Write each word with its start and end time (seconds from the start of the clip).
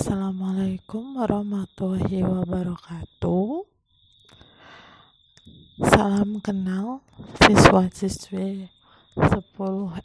Assalamualaikum 0.00 1.20
warahmatullahi 1.20 2.24
wabarakatuh. 2.24 3.68
Salam 5.92 6.40
kenal 6.40 7.04
siswa-siswi 7.44 8.72
10 9.12 9.28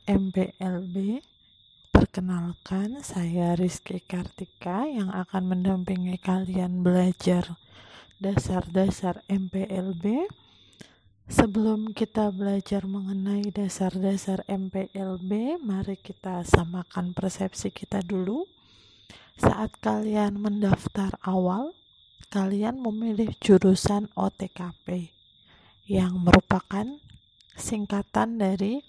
MPLB. 0.04 1.24
Perkenalkan, 1.96 3.00
saya 3.08 3.56
Rizky 3.56 4.04
Kartika 4.04 4.84
yang 4.84 5.16
akan 5.16 5.56
mendampingi 5.56 6.20
kalian 6.20 6.84
belajar 6.84 7.56
dasar-dasar 8.20 9.24
MPLB. 9.32 10.28
Sebelum 11.32 11.96
kita 11.96 12.36
belajar 12.36 12.84
mengenai 12.84 13.48
dasar-dasar 13.48 14.44
MPLB, 14.44 15.56
mari 15.64 15.96
kita 15.96 16.44
samakan 16.44 17.16
persepsi 17.16 17.72
kita 17.72 18.04
dulu. 18.04 18.55
Saat 19.36 19.76
kalian 19.84 20.40
mendaftar 20.40 21.20
awal, 21.26 21.76
kalian 22.32 22.80
memilih 22.80 23.36
jurusan 23.44 24.12
OTKP 24.16 25.12
yang 25.86 26.18
merupakan 26.20 27.00
singkatan 27.56 28.42
dari 28.42 28.82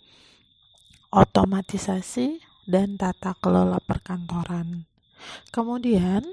otomatisasi 1.12 2.42
dan 2.66 2.98
tata 2.98 3.38
kelola 3.38 3.78
perkantoran. 3.78 4.86
Kemudian, 5.54 6.26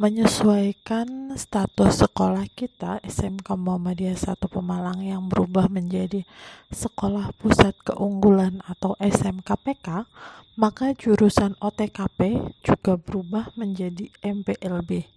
menyesuaikan 0.00 1.36
status 1.36 2.08
sekolah 2.08 2.48
kita 2.56 3.04
SMK 3.04 3.52
Muhammadiyah 3.52 4.16
1 4.16 4.40
Pemalang 4.48 5.04
yang 5.04 5.28
berubah 5.28 5.68
menjadi 5.68 6.24
Sekolah 6.72 7.36
Pusat 7.36 7.92
Keunggulan 7.92 8.64
atau 8.64 8.96
SMKPK, 8.96 10.08
maka 10.54 10.94
jurusan 10.94 11.58
OTKP 11.58 12.38
juga 12.62 12.94
berubah 12.94 13.50
menjadi 13.58 14.10
MPLB 14.22 15.10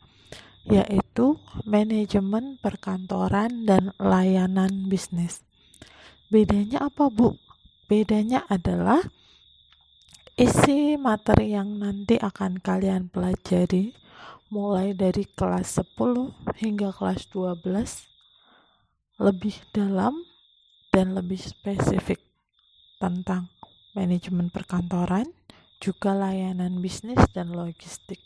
yaitu 0.67 1.39
manajemen 1.63 2.59
perkantoran 2.59 3.63
dan 3.63 3.95
layanan 3.95 4.91
bisnis. 4.91 5.39
Bedanya 6.27 6.91
apa, 6.91 7.07
Bu? 7.07 7.39
Bedanya 7.87 8.43
adalah 8.51 8.99
isi 10.35 10.99
materi 10.99 11.55
yang 11.55 11.79
nanti 11.79 12.19
akan 12.19 12.59
kalian 12.59 13.07
pelajari 13.07 13.95
mulai 14.51 14.91
dari 14.91 15.23
kelas 15.23 15.79
10 15.79 16.59
hingga 16.59 16.91
kelas 16.91 17.31
12 17.31 19.23
lebih 19.23 19.55
dalam 19.71 20.19
dan 20.91 21.15
lebih 21.15 21.39
spesifik 21.39 22.19
tentang 22.99 23.47
manajemen 23.97 24.53
perkantoran, 24.53 25.25
juga 25.81 26.13
layanan 26.13 26.77
bisnis 26.77 27.17
dan 27.33 27.49
logistik. 27.49 28.21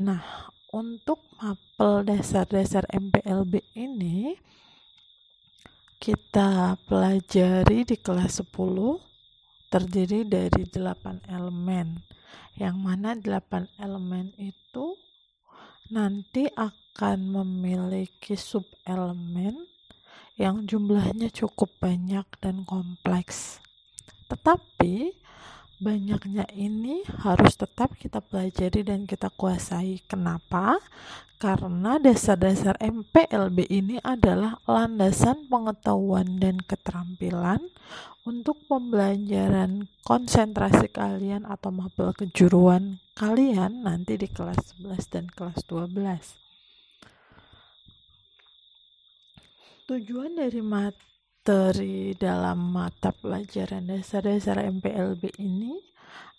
Nah, 0.00 0.48
untuk 0.72 1.20
mapel 1.40 2.04
dasar-dasar 2.04 2.88
MPLB 2.92 3.64
ini 3.76 4.36
kita 5.96 6.76
pelajari 6.84 7.88
di 7.88 7.96
kelas 7.96 8.44
10 8.44 8.52
terdiri 9.72 10.28
dari 10.28 10.68
8 10.68 11.28
elemen. 11.32 12.04
Yang 12.56 12.76
mana 12.76 13.16
8 13.16 13.68
elemen 13.80 14.32
itu 14.36 14.96
nanti 15.88 16.44
akan 16.52 17.40
memiliki 17.40 18.36
sub 18.36 18.64
elemen 18.84 19.68
yang 20.36 20.68
jumlahnya 20.68 21.32
cukup 21.32 21.72
banyak 21.80 22.28
dan 22.44 22.68
kompleks. 22.68 23.64
Tetapi 24.26 25.14
banyaknya 25.76 26.48
ini 26.56 27.04
harus 27.20 27.54
tetap 27.54 27.92
kita 28.00 28.24
pelajari 28.24 28.80
dan 28.82 29.04
kita 29.04 29.28
kuasai. 29.34 30.00
Kenapa? 30.08 30.80
Karena 31.36 32.00
dasar-dasar 32.00 32.80
MPLB 32.80 33.68
ini 33.68 34.00
adalah 34.00 34.56
landasan 34.64 35.44
pengetahuan 35.52 36.40
dan 36.40 36.64
keterampilan 36.64 37.60
untuk 38.24 38.56
pembelajaran 38.66 39.86
konsentrasi 40.00 40.88
kalian 40.88 41.44
atau 41.44 41.68
mapel 41.70 42.16
kejuruan 42.16 42.98
kalian 43.14 43.84
nanti 43.84 44.16
di 44.16 44.26
kelas 44.32 44.80
11 44.80 45.12
dan 45.12 45.24
kelas 45.30 45.60
12. 45.68 46.40
Tujuan 49.86 50.34
dari 50.34 50.64
mat 50.64 50.96
materi 51.46 52.10
dalam 52.18 52.74
mata 52.74 53.14
pelajaran 53.14 53.86
dasar-dasar 53.86 54.66
MPLB 54.66 55.30
ini 55.38 55.78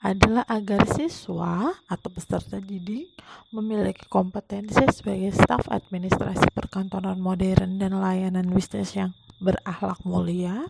adalah 0.03 0.43
agar 0.51 0.83
siswa 0.83 1.71
atau 1.87 2.11
peserta 2.11 2.59
didik 2.59 3.15
memiliki 3.55 4.03
kompetensi 4.11 4.83
sebagai 4.91 5.31
staf 5.31 5.63
administrasi 5.71 6.51
perkantoran 6.51 7.23
modern 7.23 7.79
dan 7.79 7.95
layanan 7.95 8.51
bisnis 8.51 8.99
yang 8.99 9.15
berakhlak 9.39 9.95
mulia, 10.03 10.67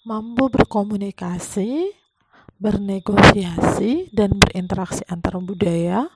mampu 0.00 0.48
berkomunikasi, 0.48 1.92
bernegosiasi, 2.56 4.16
dan 4.16 4.32
berinteraksi 4.32 5.04
antar 5.12 5.36
budaya, 5.44 6.08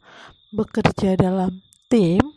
bekerja 0.56 1.20
dalam 1.20 1.60
tim, 1.92 2.35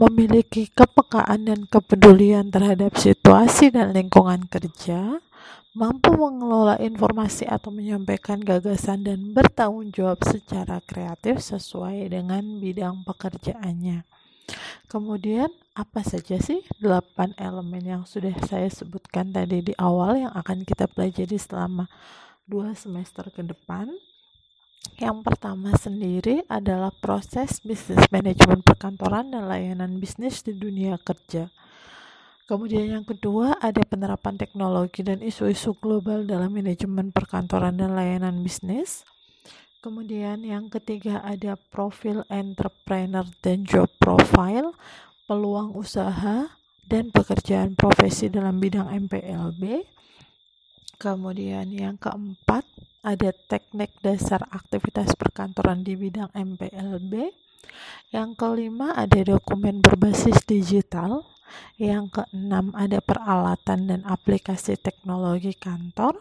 memiliki 0.00 0.72
kepekaan 0.72 1.44
dan 1.44 1.68
kepedulian 1.68 2.48
terhadap 2.48 2.96
situasi 2.96 3.68
dan 3.68 3.92
lingkungan 3.92 4.48
kerja, 4.48 5.20
mampu 5.76 6.16
mengelola 6.16 6.80
informasi 6.80 7.44
atau 7.44 7.68
menyampaikan 7.68 8.40
gagasan 8.40 9.04
dan 9.04 9.36
bertanggung 9.36 9.92
jawab 9.92 10.24
secara 10.24 10.80
kreatif 10.88 11.44
sesuai 11.44 12.08
dengan 12.08 12.40
bidang 12.64 13.04
pekerjaannya. 13.04 14.08
Kemudian, 14.88 15.52
apa 15.76 16.00
saja 16.00 16.40
sih 16.40 16.64
delapan 16.80 17.36
elemen 17.36 17.84
yang 17.84 18.02
sudah 18.08 18.34
saya 18.48 18.72
sebutkan 18.72 19.30
tadi 19.30 19.70
di 19.70 19.76
awal 19.76 20.16
yang 20.16 20.32
akan 20.32 20.64
kita 20.64 20.88
pelajari 20.88 21.36
selama 21.36 21.86
dua 22.48 22.72
semester 22.72 23.28
ke 23.28 23.44
depan? 23.44 23.92
Yang 25.00 25.18
pertama 25.24 25.76
sendiri 25.76 26.44
adalah 26.48 26.92
proses 26.92 27.60
bisnis 27.60 28.04
manajemen 28.12 28.60
perkantoran 28.64 29.32
dan 29.32 29.48
layanan 29.48 29.96
bisnis 29.96 30.40
di 30.44 30.56
dunia 30.56 30.96
kerja. 31.00 31.48
Kemudian 32.50 32.98
yang 32.98 33.06
kedua 33.06 33.62
ada 33.62 33.78
penerapan 33.86 34.34
teknologi 34.34 35.06
dan 35.06 35.22
isu-isu 35.22 35.76
global 35.78 36.26
dalam 36.26 36.50
manajemen 36.50 37.14
perkantoran 37.14 37.78
dan 37.78 37.94
layanan 37.94 38.42
bisnis. 38.42 39.06
Kemudian 39.80 40.44
yang 40.44 40.68
ketiga 40.68 41.24
ada 41.24 41.56
profil 41.70 42.26
entrepreneur 42.28 43.24
dan 43.40 43.64
job 43.64 43.88
profile, 43.96 44.76
peluang 45.24 45.72
usaha 45.78 46.50
dan 46.84 47.08
pekerjaan 47.14 47.78
profesi 47.78 48.28
dalam 48.28 48.58
bidang 48.58 48.90
MPLB. 49.08 49.86
Kemudian 51.00 51.72
yang 51.72 51.96
keempat 51.96 52.60
ada 53.00 53.32
teknik 53.48 53.96
dasar 54.04 54.44
aktivitas 54.52 55.16
perkantoran 55.16 55.80
di 55.80 55.96
bidang 55.96 56.28
MPLB. 56.36 57.32
Yang 58.12 58.36
kelima 58.36 58.92
ada 58.92 59.16
dokumen 59.24 59.80
berbasis 59.80 60.44
digital. 60.44 61.24
Yang 61.80 62.20
keenam 62.20 62.76
ada 62.76 63.00
peralatan 63.00 63.88
dan 63.88 64.00
aplikasi 64.04 64.76
teknologi 64.76 65.56
kantor. 65.56 66.20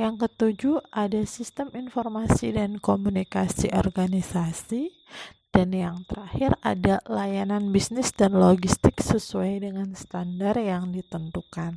Yang 0.00 0.24
ketujuh 0.24 0.80
ada 0.96 1.20
sistem 1.28 1.68
informasi 1.76 2.56
dan 2.56 2.80
komunikasi 2.80 3.68
organisasi. 3.76 4.96
Dan 5.52 5.76
yang 5.76 6.08
terakhir 6.08 6.56
ada 6.64 7.04
layanan 7.04 7.68
bisnis 7.68 8.16
dan 8.16 8.32
logistik 8.32 8.96
sesuai 8.96 9.60
dengan 9.60 9.92
standar 9.92 10.56
yang 10.56 10.88
ditentukan. 10.88 11.76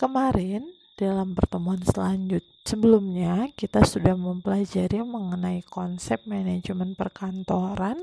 Kemarin 0.00 0.81
dalam 0.96 1.34
pertemuan 1.34 1.80
selanjutnya 1.82 2.52
sebelumnya 2.62 3.50
kita 3.58 3.82
sudah 3.82 4.14
mempelajari 4.14 5.02
mengenai 5.02 5.66
konsep 5.66 6.22
manajemen 6.24 6.94
perkantoran 6.94 7.98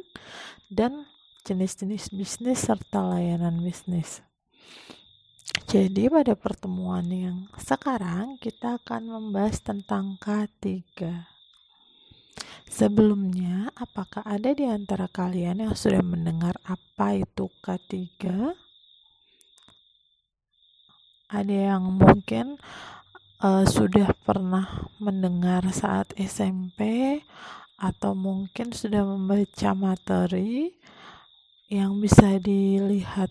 dan 0.67 1.07
jenis-jenis 1.47 2.11
bisnis 2.11 2.59
serta 2.67 3.01
layanan 3.15 3.63
bisnis. 3.63 4.21
Jadi 5.69 6.09
pada 6.09 6.37
pertemuan 6.37 7.05
yang 7.09 7.49
sekarang 7.57 8.37
kita 8.37 8.77
akan 8.81 9.09
membahas 9.09 9.57
tentang 9.61 10.17
K3. 10.21 10.69
Sebelumnya, 12.69 13.73
apakah 13.73 14.21
ada 14.21 14.53
di 14.53 14.69
antara 14.69 15.09
kalian 15.09 15.65
yang 15.65 15.73
sudah 15.73 16.05
mendengar 16.05 16.53
apa 16.69 17.17
itu 17.17 17.49
K3? 17.65 18.05
Ada 21.29 21.77
yang 21.77 21.93
mungkin 21.93 22.57
uh, 23.45 23.61
sudah 23.69 24.17
pernah 24.25 24.89
mendengar 24.97 25.61
saat 25.69 26.09
SMP 26.17 27.21
atau 27.77 28.17
mungkin 28.17 28.73
sudah 28.73 29.05
membaca 29.05 29.71
materi 29.77 30.73
yang 31.69 32.01
bisa 32.01 32.41
dilihat 32.41 33.29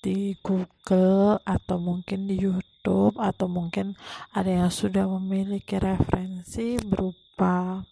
di 0.00 0.40
Google 0.40 1.40
atau 1.44 1.76
mungkin 1.76 2.24
di 2.24 2.40
YouTube 2.40 3.20
atau 3.20 3.44
mungkin 3.48 3.92
ada 4.32 4.64
yang 4.64 4.72
sudah 4.72 5.04
memiliki 5.04 5.76
referensi 5.76 6.80
berupa 6.80 7.84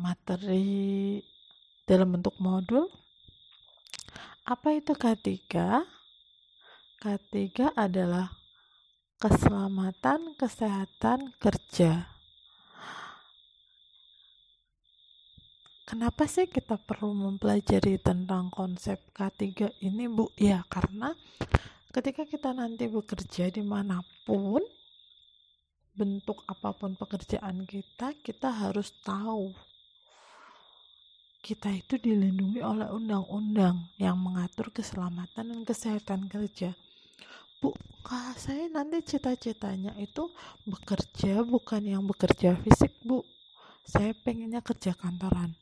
materi 0.00 1.20
dalam 1.84 2.16
bentuk 2.16 2.36
modul. 2.40 2.88
Apa 4.48 4.72
itu 4.72 4.96
K3? 4.96 5.36
K3 6.98 7.78
adalah 7.78 8.34
keselamatan 9.22 10.34
kesehatan 10.34 11.30
kerja. 11.38 12.10
Kenapa 15.86 16.26
sih 16.26 16.50
kita 16.50 16.74
perlu 16.74 17.14
mempelajari 17.14 18.02
tentang 18.02 18.50
konsep 18.50 18.98
K3 19.14 19.78
ini, 19.78 20.10
Bu? 20.10 20.34
Ya, 20.34 20.66
karena 20.66 21.14
ketika 21.94 22.26
kita 22.26 22.50
nanti 22.50 22.90
bekerja 22.90 23.46
di 23.46 23.62
mana 23.62 24.02
pun, 24.26 24.58
bentuk 25.94 26.42
apa 26.50 26.74
pun 26.74 26.98
pekerjaan 26.98 27.62
kita, 27.62 28.10
kita 28.26 28.50
harus 28.50 28.90
tahu 29.06 29.54
kita 31.38 31.70
itu 31.70 31.94
dilindungi 31.94 32.58
oleh 32.58 32.90
undang-undang 32.90 33.86
yang 34.02 34.18
mengatur 34.18 34.74
keselamatan 34.74 35.54
dan 35.54 35.60
kesehatan 35.62 36.26
kerja. 36.26 36.74
Bu, 37.58 37.74
kak 38.06 38.38
saya 38.38 38.70
nanti 38.70 39.02
cita-citanya 39.02 39.90
itu 39.98 40.30
bekerja 40.62 41.42
bukan 41.42 41.82
yang 41.82 42.06
bekerja 42.06 42.54
fisik, 42.62 42.94
Bu. 43.02 43.26
Saya 43.82 44.14
pengennya 44.14 44.62
kerja 44.62 44.94
kantoran. 44.94 45.58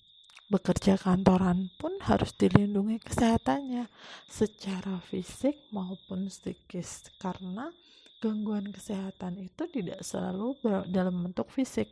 Bekerja 0.53 1.01
kantoran 1.01 1.73
pun 1.81 1.97
harus 2.05 2.37
dilindungi 2.37 3.01
kesehatannya 3.01 3.89
secara 4.29 5.01
fisik 5.09 5.57
maupun 5.73 6.29
psikis 6.31 7.11
karena 7.19 7.73
gangguan 8.23 8.71
kesehatan 8.71 9.43
itu 9.43 9.67
tidak 9.71 10.01
selalu 10.07 10.55
dalam 10.87 11.27
bentuk 11.27 11.51
fisik 11.51 11.91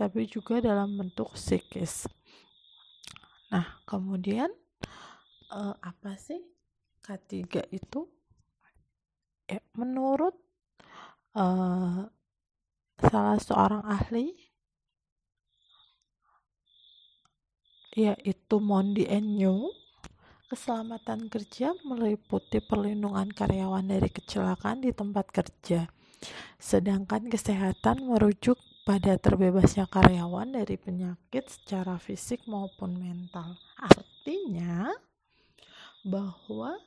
tapi 0.00 0.30
juga 0.30 0.64
dalam 0.64 0.96
bentuk 0.96 1.34
psikis. 1.36 2.08
Nah 3.52 3.66
kemudian 3.84 4.48
eh, 5.52 5.74
apa 5.76 6.16
sih 6.16 6.40
K3 7.04 7.68
itu 7.74 8.08
menurut 9.74 10.36
eh, 11.34 12.00
salah 13.00 13.38
seorang 13.40 13.82
ahli 13.88 14.50
yaitu 17.94 18.56
Mondi 18.62 19.06
Enyu. 19.06 19.70
Keselamatan 20.50 21.30
kerja 21.30 21.78
meliputi 21.86 22.58
perlindungan 22.58 23.30
karyawan 23.30 23.86
dari 23.86 24.10
kecelakaan 24.10 24.82
di 24.82 24.90
tempat 24.90 25.30
kerja. 25.30 25.86
Sedangkan 26.58 27.30
kesehatan 27.30 28.02
merujuk 28.02 28.58
pada 28.82 29.14
terbebasnya 29.14 29.86
karyawan 29.86 30.58
dari 30.58 30.74
penyakit 30.74 31.46
secara 31.46 32.02
fisik 32.02 32.50
maupun 32.50 32.98
mental. 32.98 33.62
Artinya 33.78 34.90
bahwa 36.02 36.82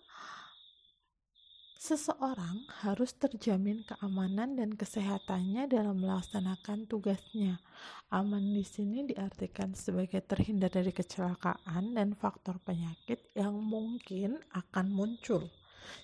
Seseorang 1.83 2.63
harus 2.79 3.11
terjamin 3.11 3.83
keamanan 3.83 4.55
dan 4.55 4.71
kesehatannya 4.71 5.67
dalam 5.67 5.99
melaksanakan 5.99 6.87
tugasnya. 6.87 7.59
Aman 8.07 8.55
di 8.55 8.63
sini 8.63 9.03
diartikan 9.03 9.75
sebagai 9.75 10.23
terhindar 10.23 10.71
dari 10.71 10.95
kecelakaan 10.95 11.91
dan 11.91 12.15
faktor 12.15 12.55
penyakit 12.63 13.19
yang 13.35 13.59
mungkin 13.59 14.39
akan 14.55 14.95
muncul 14.95 15.51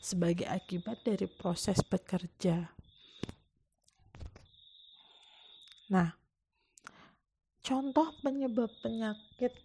sebagai 0.03 0.51
akibat 0.51 0.99
dari 1.07 1.31
proses 1.31 1.79
bekerja. 1.79 2.75
Nah, 5.95 6.11
contoh 7.63 8.11
penyebab 8.19 8.67
penyakit 8.83 9.55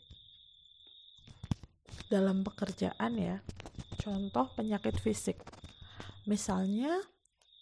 dalam 2.07 2.47
pekerjaan 2.47 3.19
ya. 3.19 3.43
Contoh 3.99 4.47
penyakit 4.55 4.95
fisik 5.03 5.43
Misalnya, 6.25 7.05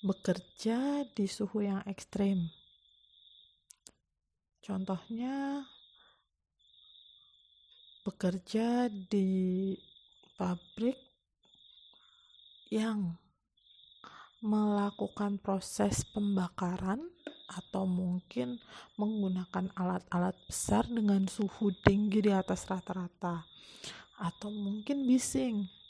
bekerja 0.03 1.06
di 1.11 1.26
suhu 1.26 1.67
yang 1.67 1.82
ekstrim. 1.87 2.47
Contohnya, 4.62 5.67
bekerja 8.06 8.87
di 8.91 9.75
pabrik 10.38 10.99
yang 12.70 13.19
melakukan 14.43 15.43
proses 15.43 16.06
pembakaran 16.11 16.99
atau 17.47 17.87
mungkin 17.87 18.58
menggunakan 18.94 19.70
alat-alat 19.75 20.35
besar 20.47 20.87
dengan 20.87 21.26
suhu 21.26 21.70
tinggi 21.82 22.23
di 22.26 22.32
atas 22.35 22.67
rata-rata 22.67 23.47
atau 24.19 24.50
mungkin 24.50 25.03
bising 25.06 25.81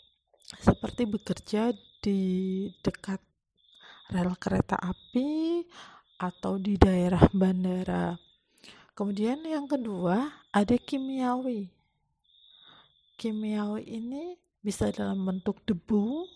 seperti 0.60 1.08
bekerja 1.08 1.72
di 2.02 2.20
dekat 2.82 3.22
rel 4.12 4.34
kereta 4.36 4.76
api 4.76 5.62
atau 6.20 6.60
di 6.60 6.76
daerah 6.76 7.24
bandara. 7.32 8.18
Kemudian 8.92 9.40
yang 9.46 9.64
kedua 9.64 10.28
ada 10.52 10.76
kimiawi. 10.76 11.72
Kimiawi 13.16 13.82
ini 13.88 14.36
bisa 14.60 14.92
dalam 14.92 15.24
bentuk 15.24 15.64
debu, 15.64 16.28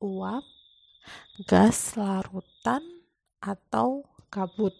uap, 0.00 0.42
gas 1.44 1.94
larutan 1.94 2.82
atau 3.38 4.02
kabut. 4.32 4.72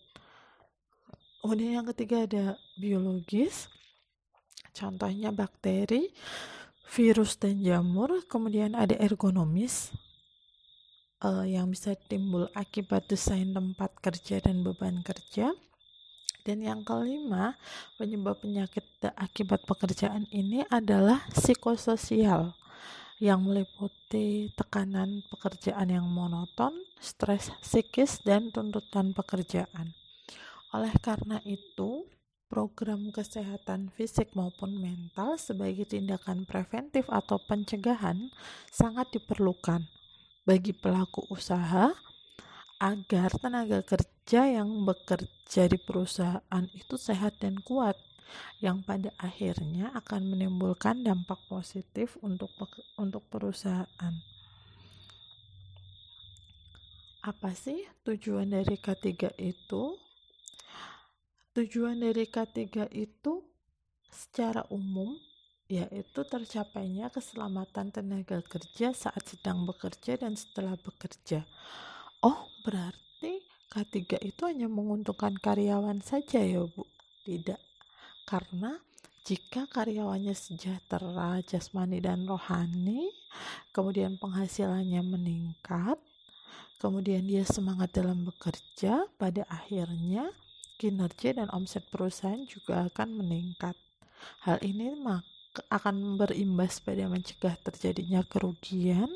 Kemudian 1.40 1.80
yang 1.80 1.88
ketiga 1.92 2.24
ada 2.24 2.44
biologis. 2.80 3.68
Contohnya 4.70 5.34
bakteri, 5.34 6.08
virus 6.90 7.38
dan 7.38 7.62
jamur. 7.62 8.20
Kemudian 8.26 8.74
ada 8.74 8.98
ergonomis 8.98 9.94
uh, 11.22 11.46
yang 11.46 11.70
bisa 11.70 11.94
timbul 12.10 12.50
akibat 12.52 13.06
desain 13.06 13.54
tempat 13.54 13.94
kerja 14.02 14.42
dan 14.42 14.66
beban 14.66 15.00
kerja. 15.06 15.54
Dan 16.40 16.64
yang 16.64 16.80
kelima, 16.82 17.54
penyebab 18.00 18.40
penyakit 18.40 18.82
akibat 19.12 19.60
pekerjaan 19.68 20.24
ini 20.32 20.64
adalah 20.72 21.20
psikososial 21.36 22.56
yang 23.20 23.44
meliputi 23.44 24.48
tekanan 24.56 25.20
pekerjaan 25.28 25.92
yang 25.92 26.08
monoton, 26.08 26.72
stres 26.96 27.52
psikis, 27.60 28.24
dan 28.24 28.48
tuntutan 28.48 29.12
pekerjaan. 29.12 29.92
Oleh 30.72 30.96
karena 31.04 31.44
itu, 31.44 32.08
program 32.50 33.14
kesehatan 33.14 33.94
fisik 33.94 34.34
maupun 34.34 34.82
mental 34.82 35.38
sebagai 35.38 35.86
tindakan 35.86 36.42
preventif 36.42 37.06
atau 37.06 37.38
pencegahan 37.38 38.34
sangat 38.68 39.14
diperlukan 39.14 39.86
bagi 40.42 40.74
pelaku 40.74 41.22
usaha 41.30 41.94
agar 42.82 43.30
tenaga 43.38 43.86
kerja 43.86 44.50
yang 44.50 44.82
bekerja 44.82 45.70
di 45.70 45.78
perusahaan 45.78 46.64
itu 46.74 46.98
sehat 46.98 47.38
dan 47.38 47.62
kuat 47.62 47.94
yang 48.58 48.82
pada 48.82 49.14
akhirnya 49.18 49.94
akan 49.94 50.34
menimbulkan 50.34 51.06
dampak 51.06 51.38
positif 51.46 52.18
untuk 52.18 52.50
untuk 52.98 53.22
perusahaan. 53.30 54.14
Apa 57.20 57.52
sih 57.52 57.84
tujuan 58.08 58.48
dari 58.48 58.80
K3 58.80 59.36
itu? 59.36 60.09
Tujuan 61.50 61.98
dari 61.98 62.30
K3 62.30 62.86
itu 62.94 63.42
secara 64.06 64.62
umum 64.70 65.18
yaitu 65.70 66.22
tercapainya 66.26 67.10
keselamatan 67.10 67.90
tenaga 67.90 68.38
kerja 68.42 68.94
saat 68.94 69.22
sedang 69.26 69.66
bekerja 69.66 70.18
dan 70.18 70.38
setelah 70.38 70.78
bekerja. 70.78 71.42
Oh, 72.22 72.46
berarti 72.62 73.42
K3 73.66 74.18
itu 74.22 74.42
hanya 74.46 74.70
menguntungkan 74.70 75.38
karyawan 75.38 75.98
saja 76.02 76.38
ya, 76.38 76.66
Bu? 76.66 76.86
Tidak. 77.26 77.58
Karena 78.26 78.78
jika 79.26 79.66
karyawannya 79.70 80.34
sejahtera 80.34 81.38
jasmani 81.46 81.98
dan 81.98 82.30
rohani, 82.30 83.10
kemudian 83.74 84.18
penghasilannya 84.22 85.02
meningkat, 85.02 85.98
kemudian 86.82 87.26
dia 87.26 87.42
semangat 87.42 87.94
dalam 87.94 88.22
bekerja, 88.26 89.06
pada 89.18 89.46
akhirnya 89.46 90.30
kinerja 90.80 91.36
dan 91.36 91.52
omset 91.52 91.84
perusahaan 91.92 92.40
juga 92.48 92.88
akan 92.88 93.20
meningkat. 93.20 93.76
Hal 94.48 94.64
ini 94.64 94.96
maka 94.96 95.60
akan 95.68 96.16
berimbas 96.16 96.80
pada 96.80 97.04
mencegah 97.04 97.60
terjadinya 97.60 98.24
kerugian 98.24 99.12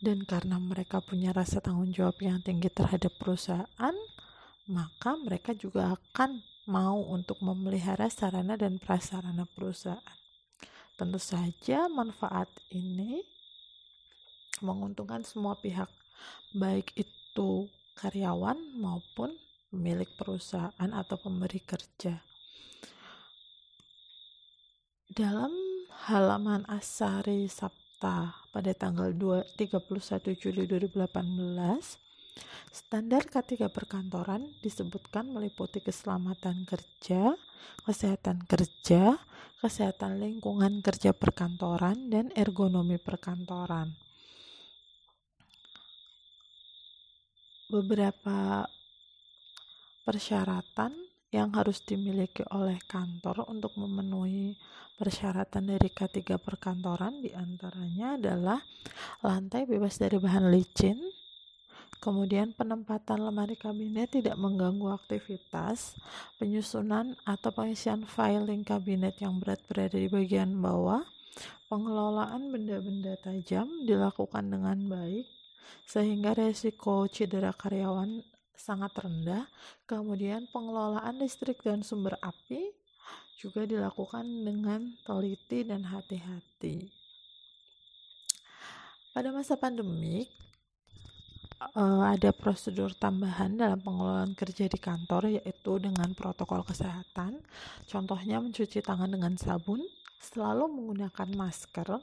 dan 0.00 0.24
karena 0.24 0.56
mereka 0.56 1.04
punya 1.04 1.36
rasa 1.36 1.60
tanggung 1.60 1.92
jawab 1.92 2.16
yang 2.24 2.40
tinggi 2.40 2.72
terhadap 2.72 3.12
perusahaan 3.20 3.96
maka 4.70 5.10
mereka 5.18 5.52
juga 5.52 5.98
akan 5.98 6.40
mau 6.70 7.02
untuk 7.10 7.42
memelihara 7.42 8.06
sarana 8.08 8.54
dan 8.54 8.78
prasarana 8.78 9.44
perusahaan 9.44 10.18
tentu 10.94 11.18
saja 11.18 11.90
manfaat 11.90 12.48
ini 12.70 13.24
menguntungkan 14.60 15.24
semua 15.24 15.56
pihak 15.58 15.88
baik 16.52 16.92
itu 16.94 17.66
karyawan 17.96 18.56
maupun 18.76 19.32
pemilik 19.70 20.10
perusahaan 20.18 20.90
atau 20.90 21.16
pemberi 21.16 21.62
kerja 21.62 22.18
dalam 25.10 25.50
halaman 26.06 26.62
Asari 26.70 27.50
Sabta 27.50 28.34
pada 28.50 28.70
tanggal 28.74 29.10
2, 29.14 29.58
31 29.58 30.38
Juli 30.38 30.66
2018 30.66 32.10
Standar 32.70 33.26
K3 33.26 33.66
perkantoran 33.66 34.46
disebutkan 34.62 35.26
meliputi 35.34 35.82
keselamatan 35.82 36.62
kerja, 36.62 37.34
kesehatan 37.82 38.46
kerja, 38.46 39.18
kesehatan 39.58 40.22
lingkungan 40.22 40.78
kerja 40.78 41.10
perkantoran, 41.10 42.06
dan 42.08 42.30
ergonomi 42.38 42.96
perkantoran. 43.02 43.98
Beberapa 47.66 48.70
persyaratan 50.02 50.92
yang 51.30 51.54
harus 51.54 51.82
dimiliki 51.86 52.42
oleh 52.50 52.78
kantor 52.90 53.46
untuk 53.46 53.74
memenuhi 53.78 54.58
persyaratan 54.98 55.70
dari 55.70 55.88
K3 55.88 56.36
perkantoran 56.42 57.22
di 57.22 57.30
antaranya 57.30 58.18
adalah 58.18 58.58
lantai 59.22 59.64
bebas 59.64 60.02
dari 60.02 60.18
bahan 60.18 60.50
licin, 60.50 60.98
Kemudian 62.00 62.56
penempatan 62.56 63.28
lemari 63.28 63.60
kabinet 63.60 64.16
tidak 64.16 64.32
mengganggu 64.40 64.96
aktivitas, 64.96 66.00
penyusunan 66.40 67.12
atau 67.28 67.52
pengisian 67.52 68.08
filing 68.08 68.64
kabinet 68.64 69.20
yang 69.20 69.36
berat 69.36 69.60
berada 69.68 70.00
di 70.00 70.08
bagian 70.08 70.56
bawah, 70.64 71.04
pengelolaan 71.68 72.48
benda-benda 72.48 73.20
tajam 73.20 73.68
dilakukan 73.84 74.48
dengan 74.48 74.80
baik, 74.88 75.28
sehingga 75.84 76.32
resiko 76.32 77.04
cedera 77.04 77.52
karyawan 77.52 78.24
sangat 78.60 78.92
rendah. 79.00 79.48
Kemudian 79.88 80.44
pengelolaan 80.52 81.16
listrik 81.16 81.64
dan 81.64 81.80
sumber 81.80 82.20
api 82.20 82.68
juga 83.40 83.64
dilakukan 83.64 84.28
dengan 84.44 84.84
teliti 85.00 85.64
dan 85.64 85.88
hati-hati. 85.88 86.92
Pada 89.10 89.32
masa 89.32 89.56
pandemik, 89.56 90.28
uh, 91.76 92.04
ada 92.12 92.30
prosedur 92.30 92.92
tambahan 92.96 93.56
dalam 93.56 93.80
pengelolaan 93.80 94.32
kerja 94.36 94.68
di 94.68 94.78
kantor 94.80 95.40
yaitu 95.40 95.80
dengan 95.80 96.12
protokol 96.16 96.64
kesehatan. 96.64 97.40
Contohnya 97.88 98.38
mencuci 98.38 98.84
tangan 98.84 99.10
dengan 99.10 99.34
sabun, 99.40 99.80
selalu 100.20 100.68
menggunakan 100.68 101.28
masker 101.32 101.96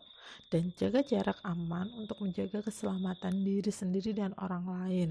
dan 0.49 0.73
jaga 0.73 1.05
jarak 1.05 1.37
aman 1.45 1.87
untuk 1.93 2.17
menjaga 2.25 2.65
keselamatan 2.65 3.45
diri 3.45 3.69
sendiri 3.69 4.11
dan 4.17 4.33
orang 4.41 4.65
lain. 4.65 5.09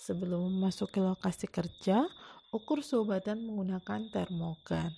Sebelum 0.00 0.48
memasuki 0.48 0.98
lokasi 0.98 1.46
kerja, 1.46 2.08
ukur 2.50 2.80
suhu 2.80 3.04
badan 3.12 3.44
menggunakan 3.44 4.08
termogan. 4.08 4.90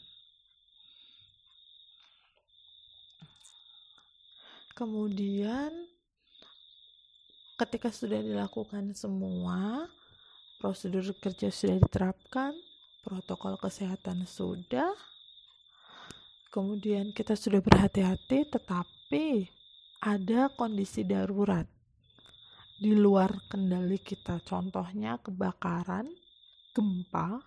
Kemudian 4.79 5.75
ketika 7.59 7.91
sudah 7.91 8.23
dilakukan 8.23 8.95
semua 8.95 9.91
prosedur 10.63 11.03
kerja 11.19 11.51
sudah 11.51 11.83
diterapkan 11.83 12.55
protokol 13.03 13.59
kesehatan 13.59 14.23
sudah 14.23 14.95
kemudian 16.49 17.13
kita 17.13 17.37
sudah 17.37 17.61
berhati-hati 17.61 18.49
tetapi 18.49 19.49
ada 20.01 20.49
kondisi 20.55 21.05
darurat 21.05 21.67
di 22.79 22.95
luar 22.95 23.35
kendali 23.51 23.99
kita 23.99 24.39
contohnya 24.47 25.19
kebakaran 25.19 26.07
gempa 26.73 27.43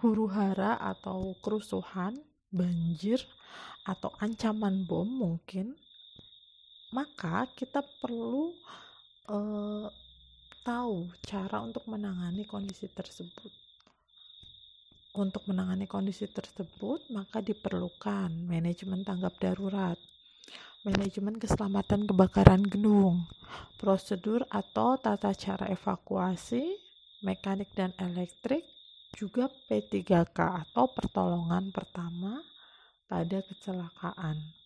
huru 0.00 0.30
hara 0.32 0.80
atau 0.80 1.36
kerusuhan 1.44 2.16
banjir 2.48 3.20
atau 3.84 4.14
ancaman 4.22 4.88
bom 4.88 5.04
mungkin 5.04 5.76
maka 6.94 7.50
kita 7.52 7.82
perlu 8.00 8.54
uh, 9.28 9.86
tahu 10.64 11.10
cara 11.22 11.62
untuk 11.62 11.86
menangani 11.86 12.42
kondisi 12.46 12.90
tersebut. 12.90 13.65
Untuk 15.16 15.48
menangani 15.48 15.88
kondisi 15.88 16.28
tersebut, 16.28 17.08
maka 17.08 17.40
diperlukan 17.40 18.28
manajemen 18.36 19.00
tanggap 19.00 19.40
darurat, 19.40 19.96
manajemen 20.84 21.40
keselamatan 21.40 22.04
kebakaran 22.04 22.60
gedung, 22.60 23.24
prosedur 23.80 24.44
atau 24.52 25.00
tata 25.00 25.32
cara 25.32 25.72
evakuasi, 25.72 26.68
mekanik 27.24 27.72
dan 27.72 27.96
elektrik, 27.96 28.68
juga 29.16 29.48
P3K 29.48 30.36
atau 30.36 30.84
pertolongan 30.92 31.72
pertama 31.72 32.44
pada 33.08 33.40
kecelakaan. 33.40 34.65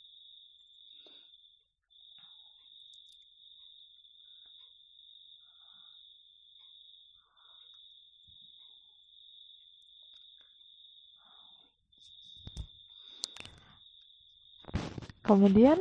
Kemudian 15.30 15.78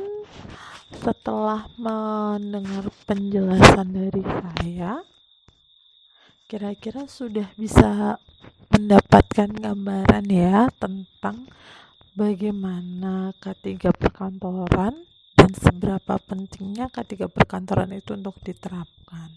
setelah 1.02 1.66
mendengar 1.74 2.86
penjelasan 3.02 3.90
dari 3.90 4.22
saya 4.22 5.02
kira-kira 6.46 7.10
sudah 7.10 7.50
bisa 7.58 8.14
mendapatkan 8.70 9.50
gambaran 9.50 10.26
ya 10.30 10.70
tentang 10.78 11.50
bagaimana 12.14 13.34
K3 13.42 13.90
perkantoran 13.90 14.94
dan 15.34 15.50
seberapa 15.58 16.14
pentingnya 16.22 16.86
K3 16.86 17.26
perkantoran 17.26 17.90
itu 17.90 18.14
untuk 18.14 18.38
diterapkan. 18.46 19.34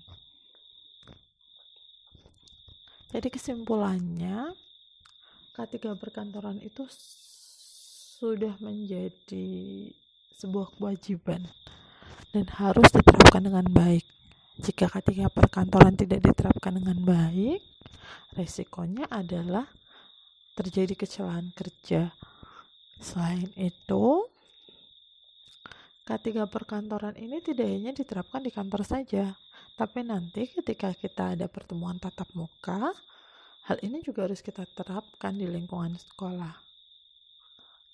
Jadi 3.10 3.34
kesimpulannya 3.34 4.53
K3 5.58 5.98
perkantoran 5.98 6.62
itu 6.62 6.86
sudah 8.24 8.55
menjadi 8.63 9.91
sebuah 10.38 10.74
kewajiban 10.78 11.48
dan 12.34 12.46
harus 12.58 12.90
diterapkan 12.90 13.46
dengan 13.46 13.66
baik. 13.70 14.06
Jika 14.62 14.90
ketika 14.90 15.34
perkantoran 15.34 15.98
tidak 15.98 16.22
diterapkan 16.22 16.78
dengan 16.78 16.98
baik, 17.02 17.62
resikonya 18.38 19.10
adalah 19.10 19.66
terjadi 20.54 20.94
kecelakaan 20.94 21.50
kerja. 21.58 22.13
Selain 23.02 23.50
itu, 23.58 24.30
K3 26.06 26.46
perkantoran 26.52 27.18
ini 27.18 27.42
tidak 27.42 27.66
hanya 27.66 27.92
diterapkan 27.96 28.46
di 28.46 28.52
kantor 28.54 28.86
saja, 28.86 29.34
tapi 29.74 30.06
nanti 30.06 30.46
ketika 30.46 30.94
kita 30.94 31.34
ada 31.34 31.50
pertemuan 31.50 31.98
tatap 31.98 32.30
muka, 32.38 32.94
hal 33.66 33.78
ini 33.82 34.06
juga 34.06 34.30
harus 34.30 34.46
kita 34.46 34.70
terapkan 34.78 35.34
di 35.34 35.50
lingkungan 35.50 35.98
sekolah. 35.98 36.54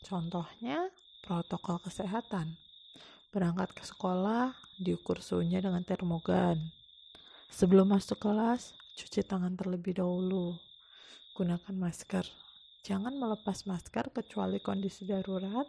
Contohnya, 0.03 0.91
protokol 1.23 1.79
kesehatan. 1.83 2.55
Berangkat 3.29 3.75
ke 3.77 3.83
sekolah, 3.85 4.57
diukur 4.79 5.21
suhunya 5.21 5.61
dengan 5.61 5.85
termogan. 5.85 6.57
Sebelum 7.53 7.93
masuk 7.93 8.17
kelas, 8.17 8.73
cuci 8.97 9.21
tangan 9.21 9.53
terlebih 9.53 10.01
dahulu. 10.01 10.57
Gunakan 11.37 11.75
masker. 11.77 12.25
Jangan 12.81 13.13
melepas 13.13 13.67
masker 13.67 14.09
kecuali 14.09 14.57
kondisi 14.63 15.03
darurat 15.03 15.67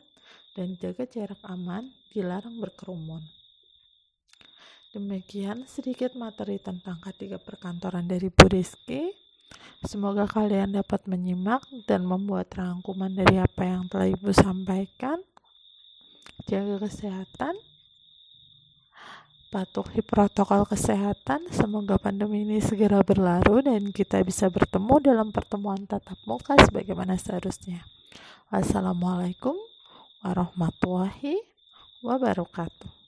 dan 0.54 0.78
jaga 0.78 1.04
jarak 1.04 1.42
aman, 1.46 1.90
dilarang 2.14 2.58
berkerumun. 2.62 3.22
Demikian 4.90 5.70
sedikit 5.70 6.18
materi 6.18 6.58
tentang 6.58 6.98
K3 6.98 7.38
perkantoran 7.38 8.10
dari 8.10 8.26
Bu 8.26 8.50
Rizky. 8.50 9.14
Semoga 9.86 10.26
kalian 10.26 10.74
dapat 10.74 11.06
menyimak 11.06 11.62
dan 11.86 12.02
membuat 12.02 12.50
rangkuman 12.58 13.10
dari 13.10 13.38
apa 13.38 13.62
yang 13.62 13.86
telah 13.86 14.10
Ibu 14.10 14.34
sampaikan 14.34 15.22
jaga 16.46 16.80
kesehatan, 16.86 17.54
patuhi 19.50 20.00
protokol 20.06 20.62
kesehatan. 20.68 21.50
Semoga 21.50 21.98
pandemi 21.98 22.46
ini 22.46 22.62
segera 22.62 23.02
berlalu 23.02 23.66
dan 23.66 23.90
kita 23.90 24.22
bisa 24.22 24.46
bertemu 24.46 25.02
dalam 25.02 25.28
pertemuan 25.34 25.82
tatap 25.84 26.16
muka 26.24 26.54
sebagaimana 26.62 27.18
seharusnya. 27.18 27.82
Wassalamualaikum 28.52 29.58
warahmatullahi 30.22 31.42
wabarakatuh. 32.04 32.99